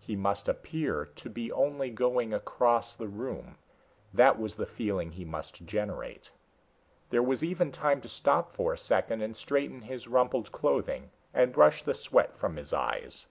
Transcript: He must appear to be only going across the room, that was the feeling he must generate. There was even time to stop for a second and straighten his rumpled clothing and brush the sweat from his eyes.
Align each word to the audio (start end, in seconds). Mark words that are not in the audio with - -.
He 0.00 0.14
must 0.14 0.46
appear 0.46 1.06
to 1.06 1.30
be 1.30 1.50
only 1.50 1.88
going 1.90 2.34
across 2.34 2.94
the 2.94 3.08
room, 3.08 3.56
that 4.12 4.38
was 4.38 4.56
the 4.56 4.66
feeling 4.66 5.12
he 5.12 5.24
must 5.24 5.64
generate. 5.64 6.30
There 7.08 7.22
was 7.22 7.42
even 7.42 7.72
time 7.72 8.02
to 8.02 8.08
stop 8.10 8.52
for 8.52 8.74
a 8.74 8.78
second 8.78 9.22
and 9.22 9.34
straighten 9.34 9.80
his 9.80 10.06
rumpled 10.06 10.52
clothing 10.52 11.12
and 11.32 11.50
brush 11.50 11.82
the 11.82 11.94
sweat 11.94 12.36
from 12.36 12.56
his 12.56 12.74
eyes. 12.74 13.24